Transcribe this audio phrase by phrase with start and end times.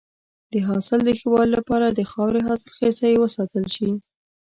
[0.51, 3.89] د حاصل د ښه والي لپاره د خاورې حاصلخیزی وساتل شي.